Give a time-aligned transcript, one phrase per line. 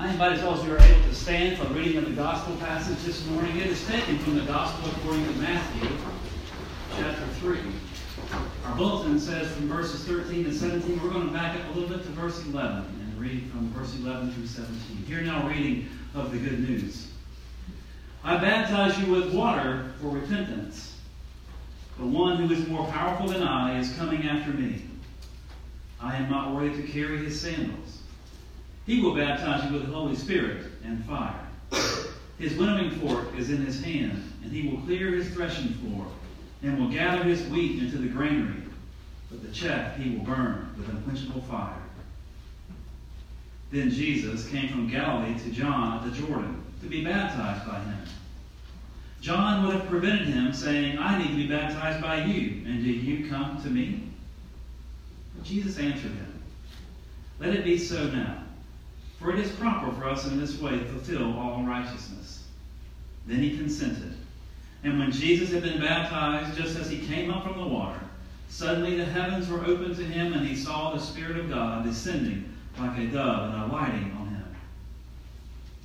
[0.00, 2.54] I invite us all as we are able to stand for reading of the gospel
[2.58, 3.56] passage this morning.
[3.56, 5.88] It is taken from the gospel according to Matthew,
[6.96, 7.58] chapter 3.
[8.64, 11.02] Our bulletin says from verses 13 to 17.
[11.02, 13.92] We're going to back up a little bit to verse 11 and read from verse
[13.98, 14.76] 11 through 17.
[15.04, 17.10] Here now, reading of the good news.
[18.22, 20.94] I baptize you with water for repentance.
[21.98, 24.84] The one who is more powerful than I is coming after me.
[26.00, 27.97] I am not worthy to carry his sandals.
[28.88, 31.46] He will baptize you with the Holy Spirit and fire.
[32.38, 36.06] His winnowing fork is in his hand, and he will clear his threshing floor,
[36.62, 38.62] and will gather his wheat into the granary,
[39.30, 41.82] but the chaff he will burn with unquenchable fire.
[43.70, 47.98] Then Jesus came from Galilee to John at the Jordan to be baptized by him.
[49.20, 52.90] John would have prevented him, saying, I need to be baptized by you, and do
[52.90, 54.08] you come to me?
[55.36, 56.42] But Jesus answered him,
[57.38, 58.37] Let it be so now.
[59.18, 62.44] For it is proper for us in this way to fulfill all righteousness.
[63.26, 64.14] Then he consented.
[64.84, 68.00] And when Jesus had been baptized, just as he came up from the water,
[68.48, 72.54] suddenly the heavens were opened to him, and he saw the Spirit of God descending
[72.78, 74.44] like a dove and alighting on him.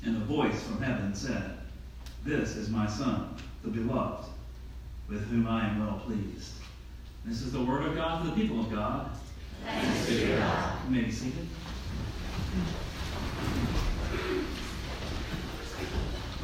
[0.06, 1.58] And a voice from heaven said,
[2.24, 4.30] This is my Son, the beloved,
[5.10, 6.52] with whom I am well pleased.
[7.26, 9.10] This is the word of God for the people of God.
[9.66, 10.78] Thanks be to God.
[10.86, 11.48] You may be seated.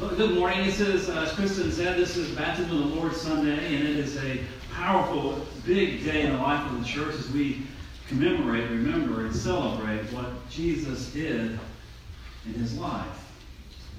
[0.00, 0.64] Well, good morning.
[0.64, 3.96] This is, uh, as Kristen said, this is Baptism of the Lord Sunday, and it
[3.96, 4.40] is a
[4.72, 7.66] powerful, big day in the life of the church as we
[8.08, 11.58] commemorate, remember, and celebrate what Jesus did
[12.46, 13.30] in his life.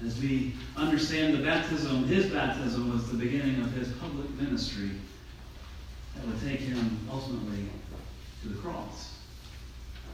[0.04, 4.90] As we understand the baptism, his baptism was the beginning of his public ministry
[6.16, 7.68] that would take him ultimately
[8.42, 9.18] to the cross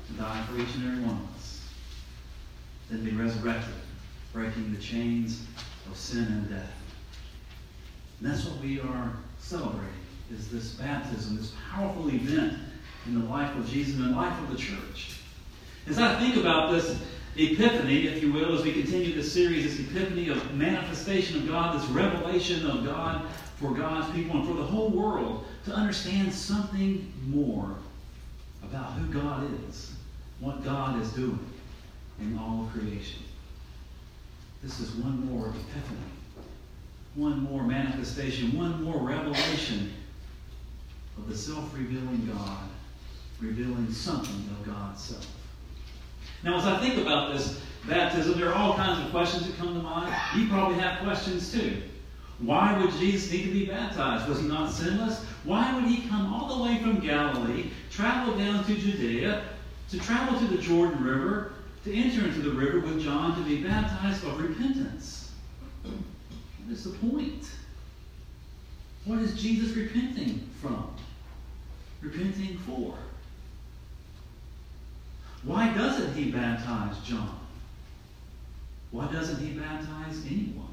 [0.07, 1.36] to die for each and every one of us
[2.89, 3.73] then be resurrected,
[4.33, 5.43] breaking the chains
[5.89, 6.71] of sin and death.
[8.19, 9.87] And that's what we are celebrating,
[10.31, 12.53] is this baptism, this powerful event
[13.05, 15.19] in the life of Jesus and the life of the church.
[15.87, 16.99] As I think about this
[17.35, 21.79] epiphany, if you will, as we continue this series, this epiphany of manifestation of God,
[21.79, 27.11] this revelation of God for God's people and for the whole world to understand something
[27.27, 27.75] more
[28.63, 29.93] about who God is,
[30.39, 31.39] what God is doing
[32.21, 33.21] in all creation.
[34.63, 36.11] This is one more epiphany,
[37.15, 39.93] one more manifestation, one more revelation
[41.17, 42.69] of the self revealing God,
[43.39, 45.27] revealing something of God's self.
[46.43, 49.73] Now, as I think about this baptism, there are all kinds of questions that come
[49.73, 50.13] to mind.
[50.35, 51.81] You probably have questions too.
[52.39, 54.27] Why would Jesus need to be baptized?
[54.29, 55.23] Was he not sinless?
[55.43, 59.43] Why would he come all the way from Galilee, travel down to Judea,
[59.89, 61.53] to travel to the Jordan River,
[61.87, 65.31] to enter into the river with John to be baptized of repentance.
[65.83, 67.49] What is the point?
[69.05, 70.93] What is Jesus repenting from?
[72.01, 72.93] Repenting for?
[75.43, 77.39] Why doesn't he baptize John?
[78.91, 80.67] Why doesn't he baptize anyone?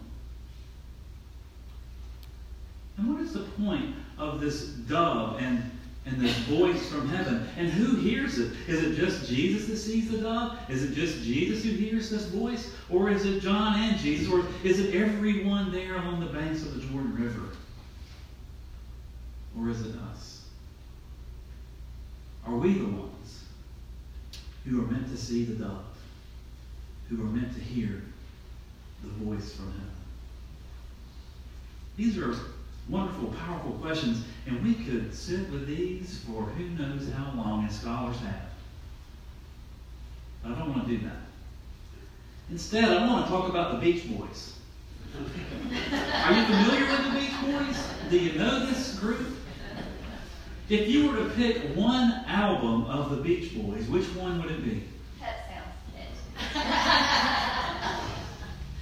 [2.96, 5.70] And what is the point of this dove and
[6.06, 7.47] and this voice from heaven.
[7.56, 8.53] And who hears it?
[8.69, 10.59] Is it just Jesus that sees the dove?
[10.69, 12.72] Is it just Jesus who hears this voice?
[12.91, 14.31] Or is it John and Jesus?
[14.31, 17.56] Or is it everyone there on the banks of the Jordan River?
[19.59, 20.43] Or is it us?
[22.47, 23.44] Are we the ones
[24.66, 25.84] who are meant to see the dove?
[27.09, 28.03] Who are meant to hear
[29.03, 29.91] the voice from heaven?
[31.97, 32.34] These are
[32.89, 37.78] wonderful, powerful questions, and we could sit with these for who knows how long, as
[37.78, 38.50] scholars have.
[40.43, 41.17] But I don't want to do that.
[42.50, 44.53] Instead, I want to talk about the Beach Boys.
[45.15, 47.89] Are you familiar with the Beach Boys?
[48.11, 49.27] Do you know this group?
[50.69, 54.65] If you were to pick one album of the Beach Boys, which one would it
[54.65, 54.84] be?
[55.21, 55.47] Pet
[56.53, 56.65] Sounds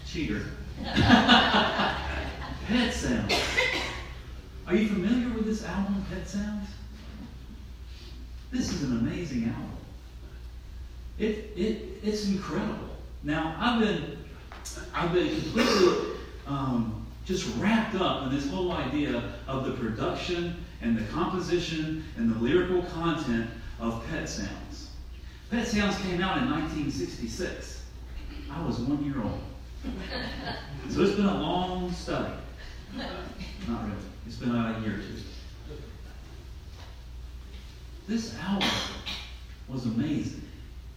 [0.07, 0.43] Cheater.
[2.67, 3.33] Pet Sounds.
[4.73, 6.67] Are you familiar with this album, Pet Sounds?
[8.51, 9.77] This is an amazing album.
[11.19, 12.97] It, it, it's incredible.
[13.23, 14.17] Now, I've been,
[14.95, 16.17] I've been completely
[16.47, 22.35] um, just wrapped up in this whole idea of the production and the composition and
[22.35, 24.89] the lyrical content of Pet Sounds.
[25.51, 27.85] Pet Sounds came out in 1966.
[28.51, 29.43] I was one year old.
[30.89, 32.33] So it's been a long study.
[33.69, 34.12] Not really.
[34.27, 35.23] It's been about a year or two.
[38.09, 38.69] This album
[39.69, 40.43] was amazing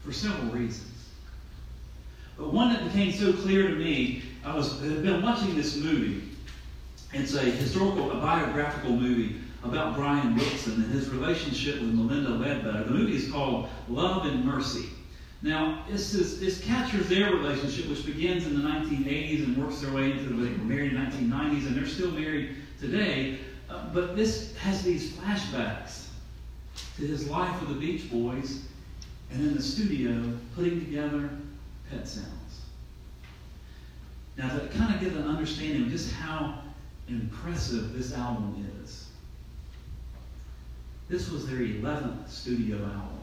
[0.04, 0.92] for several reasons.
[2.38, 6.24] But one that became so clear to me, I was had been watching this movie.
[7.14, 12.84] It's a historical, a biographical movie about Brian Wilson and his relationship with Melinda Ledbetter.
[12.84, 14.90] The movie is called Love and Mercy.
[15.42, 19.94] Now, this, is, this captures their relationship, which begins in the 1980s and works their
[19.94, 23.40] way into the, they were married in the 1990s, and they're still married today.
[23.70, 26.08] Uh, but this has these flashbacks
[26.98, 28.66] to his life with the Beach Boys
[29.32, 31.30] and in the studio putting together
[31.90, 32.30] Pet Sounds.
[34.38, 36.62] Now, to kind of get an understanding of just how
[37.08, 39.08] impressive this album is,
[41.08, 43.20] this was their 11th studio album.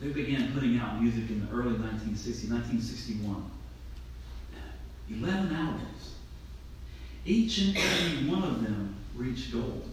[0.00, 3.50] They began putting out music in the early 1960s, 1961.
[5.10, 6.14] 11 albums.
[7.28, 9.86] Each and every one of them reached gold.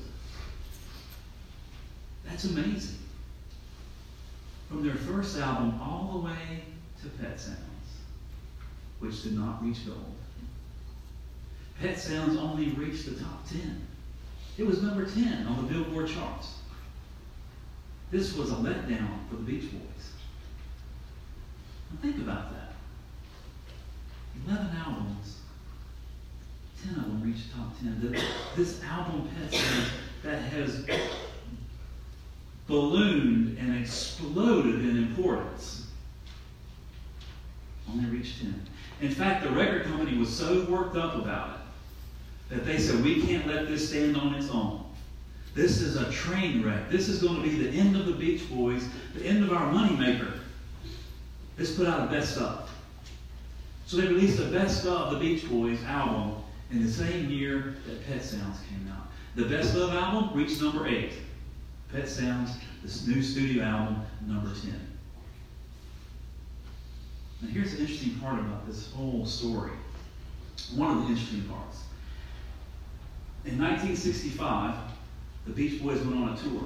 [2.23, 2.99] That's amazing.
[4.69, 6.63] From their first album all the way
[7.01, 7.57] to Pet Sounds,
[8.99, 10.15] which did not reach gold.
[11.81, 13.85] Pet Sounds only reached the top 10.
[14.57, 16.59] It was number 10 on the Billboard charts.
[18.11, 20.11] This was a letdown for the Beach Boys.
[21.91, 22.75] Now think about that.
[24.47, 25.39] 11 albums,
[26.93, 28.17] 10 of them reached top 10.
[28.55, 29.29] This album,
[30.23, 30.85] that has
[32.67, 35.87] ballooned and exploded in importance,
[37.91, 38.65] only reached 10.
[39.01, 43.21] In fact, the record company was so worked up about it that they said, we
[43.21, 44.83] can't let this stand on its own.
[45.53, 46.89] This is a train wreck.
[46.89, 49.71] This is going to be the end of the Beach Boys, the end of our
[49.71, 50.39] moneymaker.
[51.57, 52.69] Let's put out a best of.
[53.85, 58.05] So they released the best of the Beach Boys album in the same year that
[58.07, 59.07] Pet Sounds came out.
[59.35, 61.13] The best Love album reached number eight.
[61.91, 62.51] Pet Sounds,
[62.83, 64.73] this new studio album, number 10.
[67.41, 69.71] Now here's the interesting part about this whole story.
[70.75, 71.83] One of the interesting parts.
[73.45, 74.75] In 1965,
[75.45, 76.63] the Beach Boys went on a tour.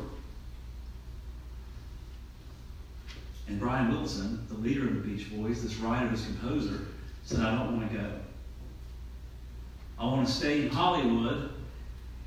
[3.48, 6.86] And Brian Wilson, the leader of the Beach Boys, this writer, this composer,
[7.24, 8.12] said, I don't want to go.
[10.00, 11.51] I want to stay in Hollywood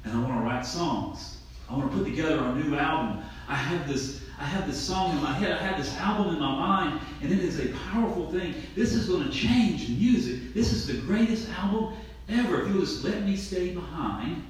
[0.05, 1.39] and I want to write songs.
[1.71, 3.25] I want to put together a new album.
[3.49, 5.53] I have this I have this song in my head.
[5.53, 8.55] I have this album in my mind, and it is a powerful thing.
[8.75, 10.53] This is going to change music.
[10.53, 11.95] This is the greatest album
[12.29, 12.63] ever.
[12.63, 14.43] If you'll just let me stay behind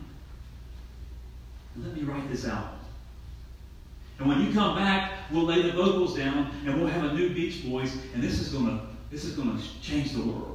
[1.77, 2.79] let me write this album.
[4.19, 7.31] And when you come back, we'll lay the vocals down and we'll have a new
[7.31, 10.52] Beach Boys, and this is going to this is going to change the world.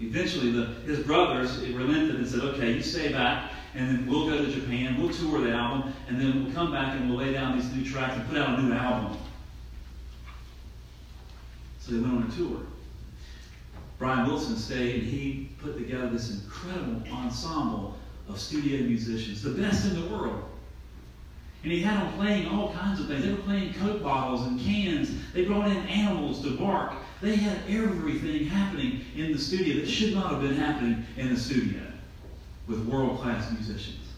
[0.00, 4.44] Eventually, the, his brothers relented and said, "Okay, you stay back, and then we'll go
[4.44, 7.56] to Japan, we'll tour the album, and then we'll come back and we'll lay down
[7.56, 9.16] these new tracks and put out a new album."
[11.80, 12.60] So they went on a tour.
[13.98, 17.96] Brian Wilson stayed, and he put together this incredible ensemble
[18.28, 20.44] of studio musicians, the best in the world.
[21.62, 23.24] And he had them playing all kinds of things.
[23.24, 25.10] They were playing Coke bottles and cans.
[25.32, 26.94] They brought in animals to bark.
[27.20, 31.40] They had everything happening in the studio that should not have been happening in the
[31.40, 31.80] studio
[32.66, 34.08] with world class musicians.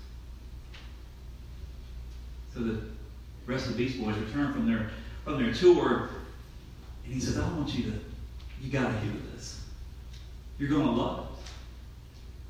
[2.54, 2.80] So the
[3.46, 4.90] rest of the Beach Boys returned from their
[5.24, 6.08] from their tour,
[7.04, 7.98] and he says, "I want you to,
[8.62, 9.60] you got to hear this.
[10.58, 11.48] You're going to love it."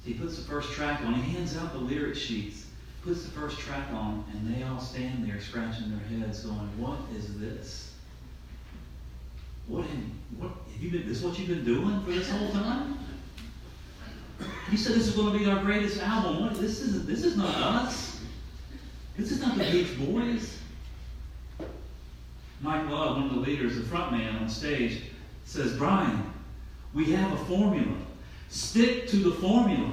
[0.04, 1.14] So he puts the first track on.
[1.14, 2.66] He hands out the lyric sheets,
[3.02, 6.98] puts the first track on, and they all stand there scratching their heads, going, "What
[7.16, 7.95] is this?
[9.68, 9.84] What
[10.38, 11.08] what have you been?
[11.10, 12.98] Is what you've been doing for this whole time?"
[14.70, 16.42] You said this is going to be our greatest album.
[16.42, 18.20] What, this is this is not us.
[19.16, 20.58] This is not the Beach Boys.
[22.60, 25.02] Mike Love, one of the leaders, the front man on stage,
[25.44, 26.32] says, Brian,
[26.94, 27.96] we have a formula.
[28.48, 29.92] Stick to the formula.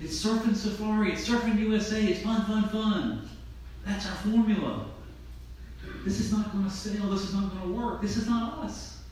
[0.00, 3.28] It's Surfing Safari, it's Surfing USA, it's fun, fun, fun.
[3.86, 4.86] That's our formula.
[6.04, 8.64] This is not going to sell, this is not going to work, this is not
[8.64, 9.02] us.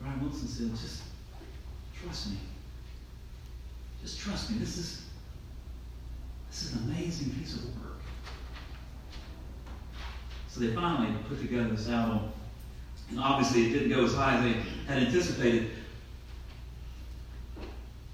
[0.00, 1.02] Brian Wilson said, just
[2.02, 2.38] trust me.
[4.00, 4.58] Just trust me.
[4.58, 5.04] This is
[6.48, 8.00] this is an amazing piece of work.
[10.48, 12.32] So they finally put together this album.
[13.10, 14.60] And obviously it didn't go as high as they
[14.92, 15.70] had anticipated.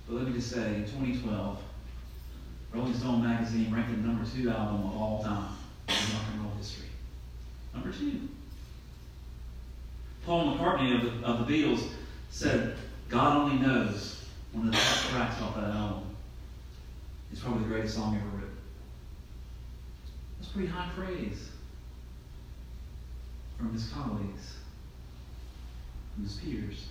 [0.06, 1.58] But let me just say, in 2012,
[2.72, 5.56] Rolling Stone magazine ranked the number two album of all time
[6.56, 6.88] history.
[7.74, 8.28] Number two.
[10.24, 11.88] Paul McCartney of the, of the Beatles
[12.30, 12.76] said,
[13.08, 16.04] God only knows one of the best tracks off that album
[17.32, 18.56] is probably the greatest song ever written.
[20.38, 21.50] That's pretty high praise
[23.56, 24.56] from his colleagues.
[26.14, 26.86] from his peers.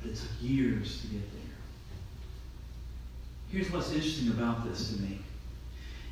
[0.00, 1.42] But it took years to get there.
[3.50, 5.20] Here's what's interesting about this to me.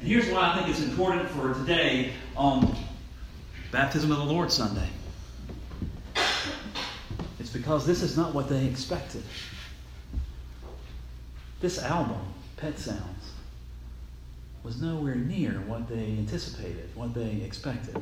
[0.00, 2.76] And here's why I think it's important for today on
[3.72, 4.88] Baptism of the Lord Sunday.
[7.40, 9.22] It's because this is not what they expected.
[11.60, 12.20] This album,
[12.56, 13.32] Pet Sounds,
[14.62, 18.00] was nowhere near what they anticipated, what they expected.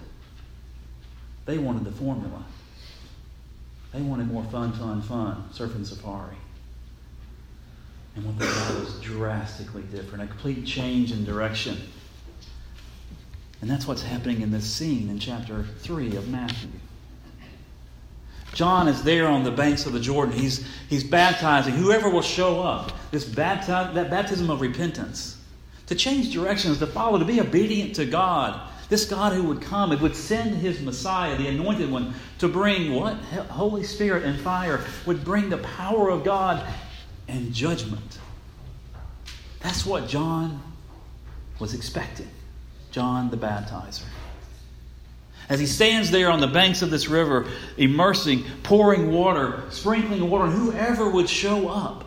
[1.45, 2.45] They wanted the formula.
[3.93, 6.37] They wanted more fun, fun, fun, surfing safari.
[8.15, 11.79] And what they got was drastically different, a complete change in direction.
[13.61, 16.71] And that's what's happening in this scene in chapter 3 of Matthew.
[18.55, 20.37] John is there on the banks of the Jordan.
[20.37, 22.93] He's, he's baptizing whoever will show up.
[23.11, 25.39] This bapti- that baptism of repentance.
[25.87, 28.61] To change directions, to follow, to be obedient to God.
[28.91, 32.93] This God who would come, it would send his Messiah, the anointed one, to bring
[32.95, 33.15] what?
[33.49, 36.67] Holy Spirit and fire, would bring the power of God
[37.33, 38.19] and judgment.
[39.61, 40.63] That's what John
[41.59, 42.29] was expecting.
[42.91, 44.05] John the baptizer.
[45.49, 50.45] As he stands there on the banks of this river, immersing, pouring water, sprinkling water
[50.45, 52.05] on whoever would show up,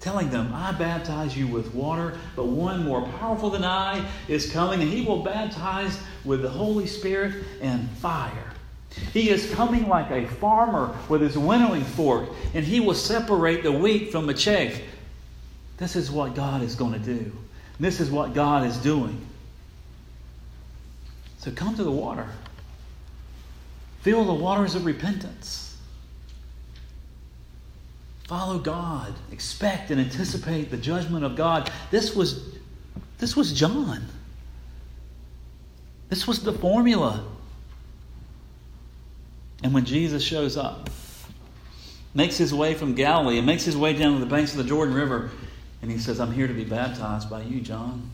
[0.00, 4.80] telling them, I baptize you with water, but one more powerful than I is coming,
[4.80, 8.52] and he will baptize with the Holy Spirit and fire.
[9.12, 13.72] He is coming like a farmer with his winnowing fork, and he will separate the
[13.72, 14.80] wheat from the chaff.
[15.76, 17.32] This is what God is going to do.
[17.78, 19.24] This is what God is doing.
[21.38, 22.28] So come to the water.
[24.02, 25.76] Feel the waters of repentance.
[28.26, 29.14] Follow God.
[29.32, 31.70] Expect and anticipate the judgment of God.
[31.90, 32.56] This was,
[33.18, 34.04] this was John.
[36.08, 37.24] This was the formula.
[39.62, 40.90] And when Jesus shows up,
[42.14, 44.64] makes his way from Galilee and makes his way down to the banks of the
[44.64, 45.30] Jordan River,
[45.82, 48.10] and he says, I'm here to be baptized by you, John.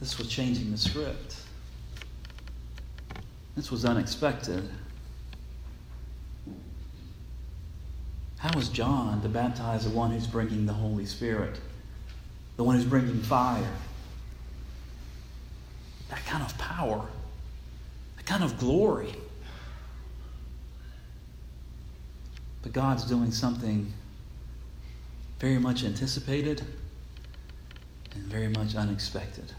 [0.00, 1.36] This was changing the script.
[3.56, 4.68] This was unexpected.
[8.38, 11.58] How is John to baptize the one who's bringing the Holy Spirit?
[12.56, 13.68] The one who's bringing fire?
[16.08, 17.04] That kind of power,
[18.28, 19.14] kind of glory.
[22.62, 23.90] But God's doing something
[25.40, 26.62] very much anticipated
[28.14, 29.50] and very much unexpected.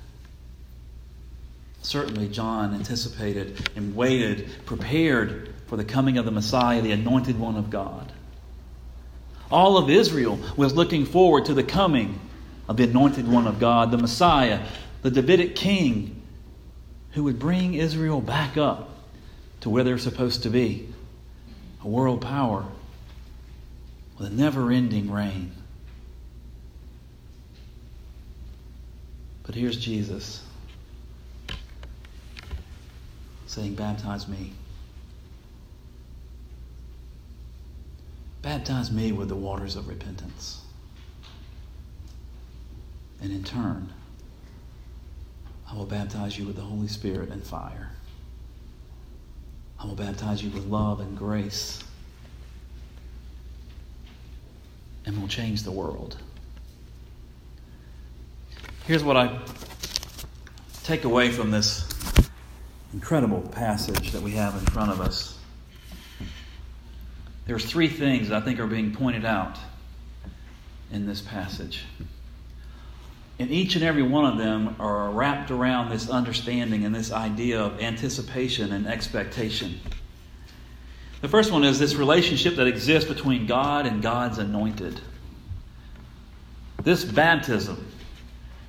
[1.82, 7.56] Certainly, John anticipated and waited, prepared for the coming of the Messiah, the anointed one
[7.56, 8.12] of God.
[9.50, 12.20] All of Israel was looking forward to the coming
[12.68, 14.64] of the anointed one of God, the Messiah,
[15.02, 16.19] the Davidic king,
[17.12, 18.90] who would bring Israel back up
[19.62, 20.94] to where they're supposed to be
[21.84, 22.66] a world power
[24.18, 25.52] with a never ending reign.
[29.44, 30.46] But here's Jesus
[33.48, 34.54] saying, Baptize me.
[38.42, 40.62] Baptize me with the waters of repentance.
[43.22, 43.92] And in turn,
[45.72, 47.92] I will baptize you with the Holy Spirit and fire.
[49.80, 51.84] I will baptize you with love and grace.
[55.06, 56.18] And will change the world.
[58.86, 59.40] Here's what I
[60.84, 61.88] take away from this
[62.94, 65.38] incredible passage that we have in front of us.
[67.46, 69.58] There's three things that I think are being pointed out
[70.92, 71.86] in this passage.
[73.40, 77.62] And each and every one of them are wrapped around this understanding and this idea
[77.62, 79.80] of anticipation and expectation.
[81.22, 85.00] The first one is this relationship that exists between God and God's anointed.
[86.84, 87.88] This baptism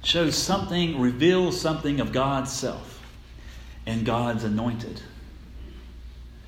[0.05, 3.01] shows something, reveals something of God's self
[3.87, 5.03] and God's anointed.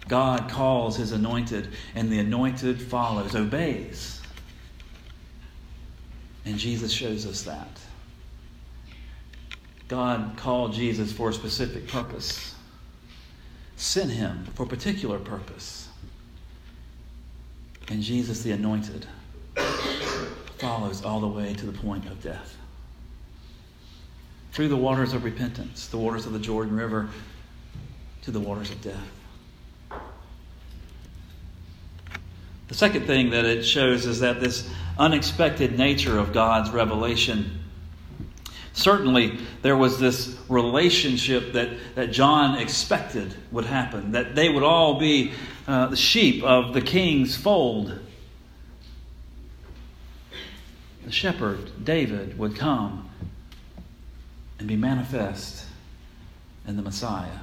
[0.09, 4.21] God calls his anointed, and the anointed follows, obeys.
[6.45, 7.81] And Jesus shows us that.
[9.92, 12.54] God called Jesus for a specific purpose,
[13.76, 15.87] sent him for a particular purpose.
[17.88, 19.04] And Jesus, the anointed,
[20.56, 22.56] follows all the way to the point of death.
[24.52, 27.11] Through the waters of repentance, the waters of the Jordan River,
[28.22, 30.00] to the waters of death.
[32.68, 37.62] The second thing that it shows is that this unexpected nature of God's revelation
[38.75, 44.99] Certainly, there was this relationship that, that John expected would happen, that they would all
[44.99, 45.33] be
[45.67, 47.99] uh, the sheep of the king's fold.
[51.05, 53.11] The shepherd, David, would come
[54.59, 55.67] and be manifest
[56.67, 57.41] in the Messiah.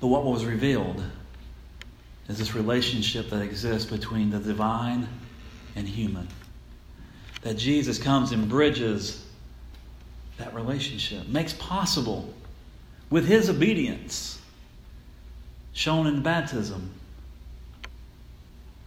[0.00, 1.02] But what was revealed
[2.28, 5.08] is this relationship that exists between the divine
[5.74, 6.28] and human.
[7.42, 9.26] That Jesus comes and bridges
[10.38, 12.32] that relationship, makes possible
[13.10, 14.40] with his obedience
[15.72, 16.90] shown in baptism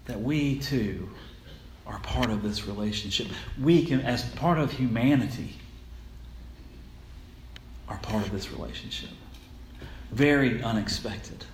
[0.06, 1.10] that we too
[1.86, 3.28] are part of this relationship.
[3.62, 5.56] We can, as part of humanity,
[7.88, 9.10] are part of this relationship.
[10.12, 11.46] Very unexpected.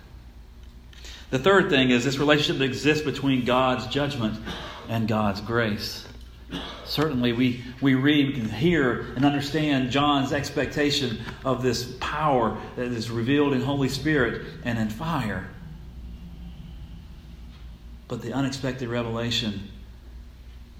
[1.30, 4.38] The third thing is this relationship that exists between God's judgment
[4.88, 6.06] and God's grace.
[6.84, 13.10] Certainly, we, we read, and hear, and understand John's expectation of this power that is
[13.10, 15.48] revealed in Holy Spirit and in fire.
[18.08, 19.70] But the unexpected revelation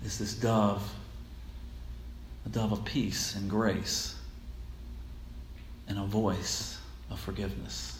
[0.04, 0.82] is this dove,
[2.44, 4.14] a dove of peace and grace,
[5.88, 6.78] and a voice
[7.10, 7.98] of forgiveness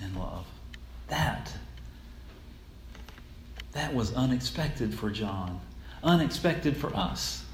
[0.00, 0.46] and love.
[1.08, 1.52] That,
[3.72, 5.60] that was unexpected for John
[6.02, 7.44] unexpected for us.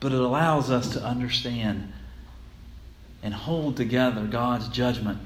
[0.00, 1.92] But it allows us to understand
[3.22, 5.18] and hold together God's judgment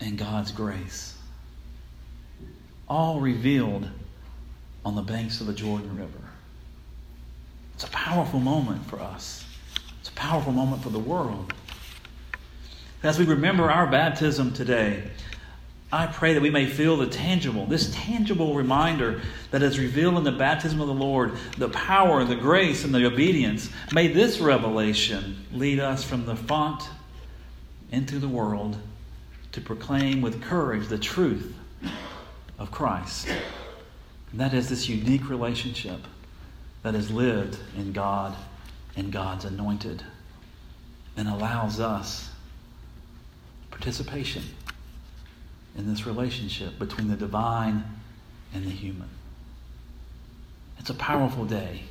[0.00, 1.16] and God's grace.
[2.86, 3.88] All revealed
[4.84, 6.10] on the banks of the Jordan River.
[7.74, 9.44] It's a powerful moment for us.
[10.00, 11.54] It's a powerful moment for the world.
[13.02, 15.02] As we remember our baptism today,
[15.94, 19.22] I pray that we may feel the tangible, this tangible reminder
[19.52, 23.06] that is revealed in the baptism of the Lord, the power, the grace, and the
[23.06, 23.70] obedience.
[23.92, 26.82] May this revelation lead us from the font
[27.92, 28.76] into the world
[29.52, 31.54] to proclaim with courage the truth
[32.58, 33.28] of Christ.
[34.32, 36.00] And that is this unique relationship
[36.82, 38.34] that is lived in God
[38.96, 40.02] and God's anointed
[41.16, 42.30] and allows us
[43.70, 44.42] participation
[45.76, 47.84] in this relationship between the divine
[48.52, 49.08] and the human.
[50.78, 51.82] It's a powerful day.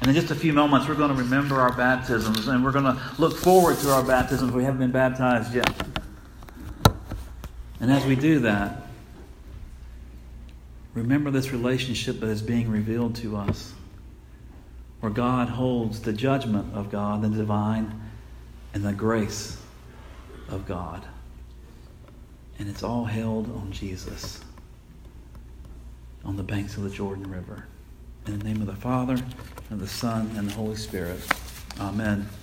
[0.00, 2.84] And in just a few moments, we're going to remember our baptisms and we're going
[2.84, 4.52] to look forward to our baptisms.
[4.52, 5.70] We haven't been baptized yet.
[7.80, 8.86] And as we do that,
[10.94, 13.72] remember this relationship that is being revealed to us,
[15.00, 18.00] where God holds the judgment of God, the divine,
[18.74, 19.58] and the grace
[20.48, 21.04] of God.
[22.60, 24.38] And it's all held on Jesus
[26.26, 27.64] on the banks of the Jordan River.
[28.26, 29.16] In the name of the Father,
[29.70, 31.20] and the Son, and the Holy Spirit.
[31.80, 32.28] Amen.